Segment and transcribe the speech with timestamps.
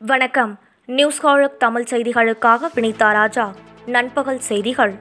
[0.00, 0.50] வணக்கம்.
[0.88, 3.44] நியூஸ் ஹாழக் தமிழ் செய்திகளுக்காக வினிதா ராஜா
[3.86, 4.92] நண்பகல் செய்திகள்.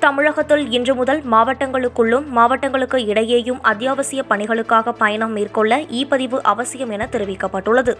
[0.00, 7.94] தமிழகத்தில் இன்று முதல் மாவட்டங்களுக்குள்ளும் மாவட்டங்களுக்கு இடையேயும் அத்தியாவசிய பணிகளுக்காக பயணம் மேற்கொள்ள இ பதிவு அவசியம் என தெரிவிக்கப்பட்டுள்ளது.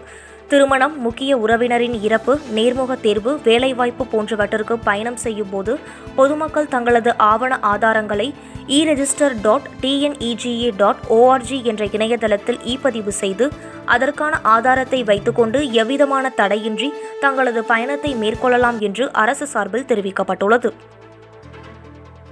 [0.47, 5.75] திருமணம் முக்கிய உறவினரின் இறப்பு நேர்முக தேர்வு வேலைவாய்ப்பு போன்றவற்றிற்கு பயணம் செய்யும் போது
[6.15, 8.27] பொதுமக்கள் தங்களது ஆவண ஆதாரங்களை
[8.67, 13.47] e register dot TNEGA dot ORG என்ற இணையதளத்தில் இ பதிவு செய்து
[13.85, 20.73] அதற்கான ஆதாரத்தை வைத்துக்கொண்டு எவ்விதமான தடையின்றி தங்களது பயணத்தை மேற்கொள்ளலாம் என்று அரசு சார்பில் தெரிவிக்கப்பட்டுள்ளது.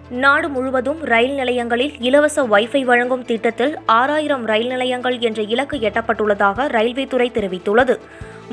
[0.09, 7.06] நாடு முழுவதும் ரயில் நிலையங்களில் இலவச வைஃபை வழங்கும் திட்டத்தில் ஆறாயிரம் ரயில் நிலையங்கள் என்ற இலக்கு எட்டப்பட்டுள்ளதாக ரயில்வே
[7.06, 8.00] துறை தெரிவித்துள்ளது.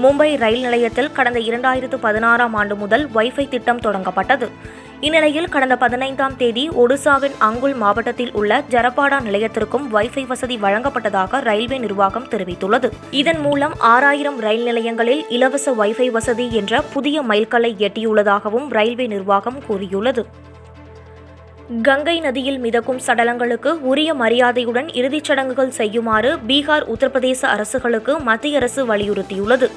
[0.03, 4.49] மும்பை ரயில் நிலையத்தில் கடந்த இரண்டாயிரத்து பதினாறாம் ஆண்டு முதல் வைஃபை திட்டம் தொடங்கப்பட்டது.
[5.01, 12.29] இந்நிலையில் கடந்த பதினைந்தாம் தேதி ஒடிசாவின் அங்குல் மாவட்டத்தில் உள்ள ஜரபாடா நிலையத்திற்கும் வைஃபை வசதி வழங்கப்பட்டதாக ரயில்வே நிர்வாகம்
[12.29, 12.91] தெரிவித்துள்ளது.
[13.11, 20.27] இதன் மூலம் ஆறாயிரம் ரயில் நிலையங்களில் இலவச வைஃபை வசதி என்ற புதிய மைல்கல்லை எட்டியுள்ளதாகவும் ரயில்வே நிர்வாகம் கூறியுள்ளது.
[21.83, 29.71] கங்கை நதியில் மிதக்கும் சடலங்களுக்கு உரிய மரியாதையுடன் இறுதிச் சடங்குகள் செய்யுமாறு பீகார் உத்தரப்பிரதேச அரசுகளுக்கு மத்திய அரசு வலியுறுத்தியுள்ளது.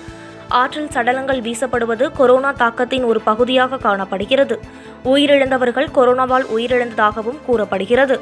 [0.52, 4.60] ஆற்றில் சடலங்கள் வீசப்படுவது கொரோனா தாக்கத்தின் ஒரு பகுதியாக காணப்படுகிறது.
[5.04, 8.20] உயிரிழந்தவர்கள் கொரோனாவால் உயிரிழந்ததாகவும் கூறப்படுகிறது.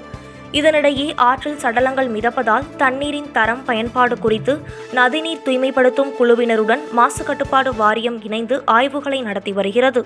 [0.52, 4.60] இதனிடையே ஆற்றில் சடலங்கள் மிதப்பதால் தண்ணீரின் தரம் பயன்பாடு குறித்து
[4.94, 10.06] நதிநீர் தூய்மைப்படுத்தும் குழுவினருடன் மாசு கட்டுப்பாடு வாரியம் இணைந்து ஆய்வுகளை நடத்தி வருகிறது.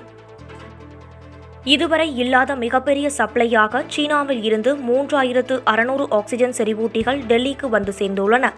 [1.64, 8.52] இதுவரை இல்லாத மிகப்பெரிய சப்ளையாக சீனாவில் இருந்து மூன்றாயிரத்து அறுநூறு ஆக்சிஜன் செறிவூட்டிகள் டெல்லிக்கு வந்து சேர்ந்துள்ளன.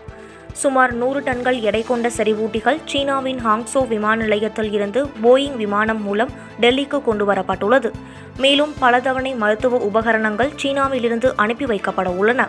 [0.62, 6.32] சுமார் நூறு டன்கள் எடை கொண்ட செறிவூட்டிகள் சீனாவின் ஹாங்ஸோ விமான நிலையத்தில் இருந்து போயிங் விமானம் மூலம்
[6.62, 7.90] டெல்லிக்கு கொண்டு வரப்பட்டுள்ளது
[8.38, 12.48] மேலும் பல தவணை மருத்துவ உபகரணங்கள் சீனாவிலிருந்து அனுப்பி வைக்கப்பட உள்ளன.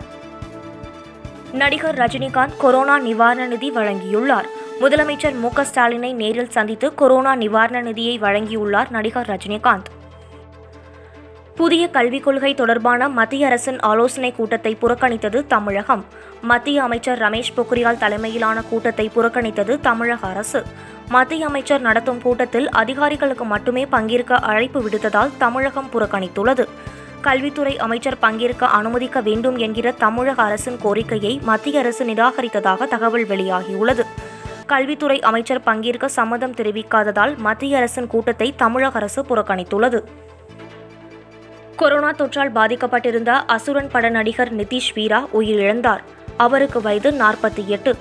[1.52, 4.48] நடிகர் ரஜினிகாந்த் கொரோனா நிவாரண நிதி வழங்கியுள்ளார்.
[4.80, 9.90] முதலமைச்சர் மு ஸ்டாலினை நேரில் சந்தித்து கொரோனா நிவாரண நிதியை வழங்கியுள்ளார் நடிகர் ரஜினிகாந்த்.
[11.56, 16.04] புதிய கல்விக் கொள்கை தொடர்பான மத்திய அரசின் ஆலோசனைக் கூட்டத்தை புறக்கணித்தது தமிழகம்.
[16.42, 20.62] மத்திய அமைச்சர் ரமேஷ் பொக்ரியால் தலைமையிலான கூட்டத்தை புறக்கணித்தது தமிழக அரசு.
[21.08, 26.68] மத்திய அமைச்சர் நடத்தும் கூட்டத்தில் அதிகாரிகளுக்கு மட்டுமே பங்கேற்க அழைப்பு விடுத்ததால் தமிழகம் புறக்கணித்துள்ளது.
[27.20, 34.02] கல்வித்துறை அமைச்சர் பங்கேற்க அனுமதிக்க வேண்டும் என்கிற தமிழக அரசின் கோரிக்கையை மத்திய அரசு நிராகரித்ததாக தகவல் வெளியாகியுள்ளது.
[34.66, 40.02] கல்வித்துறை அமைச்சர் பங்கேற்க சம்மதம் தெரிவிக்காததால் மத்திய அரசின் கூட்டத்தை தமிழக அரசு புறக்கணித்துள்ளது.
[41.76, 45.98] கொரோனா தொற்றால் பாதிக்கப்பட்டிருந்த அசுரன் பட நடிகர் நிதிஷ் வீரா உயிரிழந்தார்.
[46.36, 47.96] அவருக்கு வயது நாற்பத்தி எட்டு.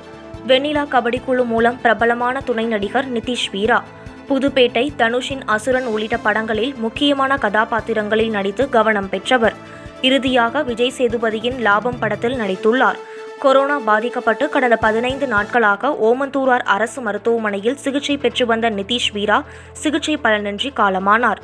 [0.48, 3.84] வெண்ணிலா கபடி குழு மூலம் பிரபலமான துணை நடிகர் நிதிஷ் வீரா.
[4.30, 9.54] புதுப்பேட்டை தனுஷின் அசுரன் உள்ளிட்ட படங்களில் முக்கியமான கதாபாத்திரங்களில் நடித்து கவனம் பெற்றவர்.
[10.02, 12.96] இறுதியாக விஜய் சேதுபதியின் லாபம் படத்தில் நடித்துள்ளார்.
[13.40, 20.70] கொரோனா பாதிக்கப்பட்டு கடந்த பதினைந்து நாட்களாக ஓமந்தூரார் அரசு மருத்துவமனையில் சிகிச்சை பெற்று வந்த நிதிஷ் வீரா சிகிச்சை பலனின்றி
[20.76, 21.42] காலமானார்.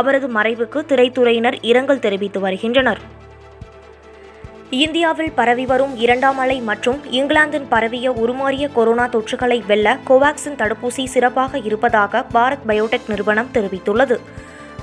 [0.00, 3.02] அவரது மறைவுக்கு திரைத்துறையினர் இரங்கல் தெரிவித்து வருகின்றனர்.
[4.84, 11.58] இந்தியாவில் பரவி வரும் இரண்டாம் அலை மற்றும் இங்கிலாந்தின் பரவிய உருமாறிய கொரோனா தொற்றுகளை வெல்ல கோவாக்சின் தடுப்பூசி சிறப்பாக
[11.58, 14.18] இருப்பதாக பாரத் பயோடெக் நிறுவனம் தெரிவித்துள்ளது.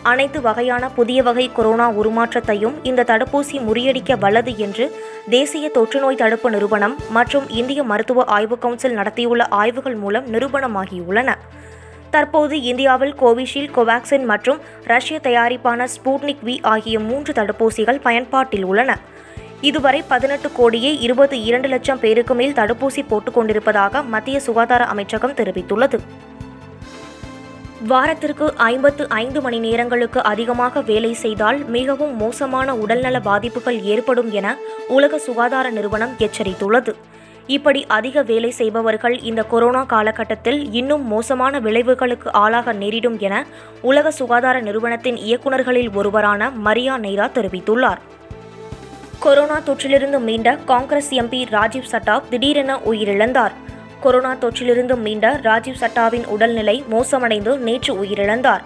[0.03, 4.86] அனைத்து வகையான புதிய வகை கொரோனா உருமாற்றத்தையும் இந்த தடுப்பூசி முறியடிக்க வல்லது என்று
[5.30, 11.31] தேசிய தொற்றுநோய் தடுப்பு நிறுவனம் மற்றும் இந்திய மருத்துவ ஆய்வு கவுன்சில் நடத்தியுள்ள ஆய்வுகள் மூலம் நிரூபணமாகியுள்ளன.
[12.09, 18.97] தற்போது இந்தியாவில் கோவிஷீல்டு கோவாக்சின் மற்றும் ரஷ்ய தயாரிப்பான ஸ்பூட்னிக் வி ஆகிய மூன்று தடுப்பூசிகள் பயன்பாட்டில் உள்ளன.
[19.62, 26.00] இதுவரை பதினெட்டு கோடியே இருபத்தி இரண்டு லட்சம் பேருக்கு மேல் தடுப்பூசி போட்டுக் கொண்டிருப்பதாக மத்திய சுகாதார அமைச்சகம் தெரிவித்துள்ளது.
[27.88, 34.56] வாரத்திற்கு ஐம்பத்து ஐந்து மணி நேரங்களுக்கு அதிகமாக வேலை செய்தால் மிகவும் மோசமான உடல்நல பாதிப்புகள் ஏற்படும் என
[34.88, 36.96] உலக சுகாதார நிறுவனம் எச்சரித்துள்ளது.
[37.56, 43.46] இப்படி அதிக வேலை செய்பவர்கள் இந்த கொரோனா காலகட்டத்தில் இன்னும் மோசமான விளைவுகளுக்கு ஆளாக நேரிடும் என
[43.82, 47.98] உலக சுகாதார நிறுவனத்தின் இயக்குநர்களில் ஒருவரான மரியா நெய்ரா தெரிவித்துள்ளார்.
[49.20, 53.52] கொரோனா தொற்றிலிருந்து மீண்ட காங்கிரஸ் எம்பி ராஜீவ் சட்டாப் திடீரென உயிரிழந்தார்.
[54.00, 58.62] கொரோனா தொற்றிலிருந்து மீண்ட ராஜீவ் சட்டாவின் உடல்நிலை மோசமடைந்து நேற்று உயிரிழந்தார்.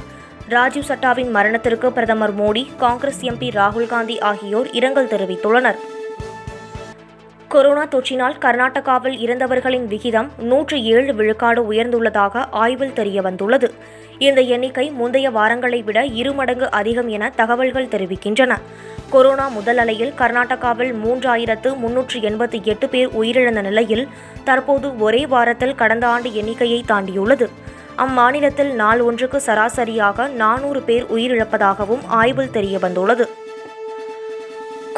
[0.50, 5.80] ராஜீவ் சட்டாவின் மரணத்திற்கு பிரதமர் மோடி காங்கிரஸ் எம்பி ராகுல் காந்தி ஆகியோர் இரங்கல் தெரிவித்துள்ளனர்.
[7.54, 13.68] கொரோனா தொற்றினால் கர்நாடகாவில் இறந்தவர்களின் விகிதம் நூற்று ஏழு விழுக்காடு உயர்ந்துள்ளதாக ஆய்வில் தெரியவந்துள்ளது.
[14.18, 18.56] இந்த எண்ணிக்கை முந்தைய வாரங்களை விட இருமடங்கு அதிகம் என தகவல்கள் தெரிவிக்கின்றன.
[19.10, 24.08] கொரோனா முதல் அலையில் கர்நாடகாவில் மூன்றாயிரத்து முன்னூற்று எண்பத்தி எட்டு பேர் உயிரிழந்த நிலையில்
[24.44, 27.50] தற்போது ஒரே வாரத்தில் கடந்த ஆண்டு எண்ணிக்கையை தாண்டியுள்ளது.
[27.98, 33.26] அம்மாநிலத்தில் நாள் ஒன்றுக்கு சராசரியாக நானூறு பேர் உயிரிழப்பதாகவும் ஆய்வில் தெரியவந்துள்ளது.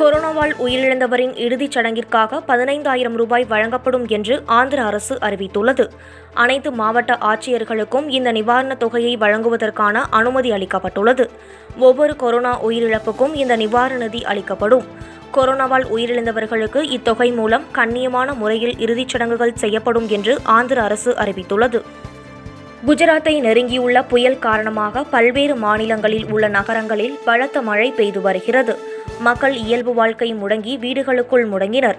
[0.05, 5.89] கொரோனாவால் உயிரிழந்தவரின் இறுதிச் சடங்கிற்காக பதினைந்தாயிரம் ரூபாய் வழங்கப்படும் என்று ஆந்திர அரசு அறிவித்துள்ளது.
[6.33, 11.29] அனைத்து மாவட்ட ஆட்சியர்களுக்கும் இந்த நிவாரணத் தொகையை வழங்குவதற்கான அனுமதி அளிக்கப்பட்டுள்ளது.
[11.77, 14.83] ஒவ்வொரு கொரோனா உயிரிழப்புக்கும் இந்த நிவாரண நிதி அளிக்கப்படும்.
[15.33, 21.81] கொரோனாவால் உயிரிழந்தவர்களுக்கு இத்தொகை மூலம் கண்ணியமான முறையில் இறுதிச் சடங்குகள் செய்யப்படும் என்று ஆந்திர அரசு அறிவித்துள்ளது.
[22.87, 28.93] குஜராத்தை நெருங்கியுள்ள புயல் காரணமாக பல்வேறு மாநிலங்களில் உள்ள நகரங்களில் பலத்த மழை பெய்து வருகிறது.
[29.19, 31.95] மக்கள் இயல்பு வாழ்க்கை முடங்கி வீடுகளுக்குள் முடங்கினர்.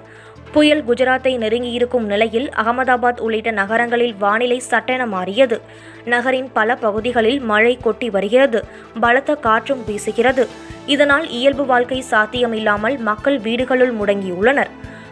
[0.52, 5.60] புயல் குஜராத்தை நெருங்கியிருக்கும் நிலையில் அகமதாபாத் உள்ளிட்ட நகரங்களில் வானிலை சட்டென மாறியது.
[6.04, 8.64] நகரின் பல பகுதிகளில் மழை கொட்டி வருகிறது.
[9.00, 10.46] பலத்த காற்றும் வீசுகிறது.
[10.86, 14.68] இதனால் இயல்பு வாழ்க்கை சாத்தியமில்லாமல் மக்கள் வீடுகளுள் முடங்கியுள்ளனர்.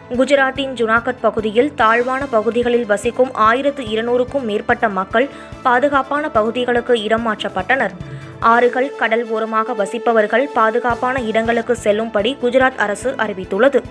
[0.09, 5.29] குஜராத்தின் ஜுனாகட் பகுதியில் தாழ்வான பகுதிகளில் வசிக்கும் ஆயிரத்து இருநூறுக்கும் மேற்பட்ட மக்கள்
[5.63, 7.91] பாதுகாப்பான பகுதிகளுக்கு இடம் மாற்றப்பட்டனர்.
[8.39, 13.83] ஆறுகள் கடல் ஓரமாக வசிப்பவர்கள் பாதுகாப்பான இடங்களுக்கு செல்லும்படி குஜராத் அரசு அறிவித்துள்ளது.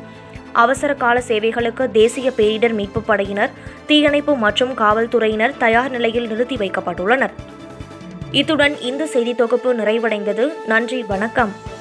[0.53, 3.51] அவசர கால சேவைகளுக்கு தேசிய பேரிடர் மீட்புப் படையினர்
[3.87, 7.31] தீயணைப்பு மற்றும் காவல்துறையினர் தயார் நிலையில் நிறுத்தி வைக்கப்பட்டுள்ளனர்.
[8.31, 10.53] இத்துடன் இந்த செய்தி தொகுப்பு நிறைவடைந்தது.
[10.67, 11.74] நன்றி வணக்கம்.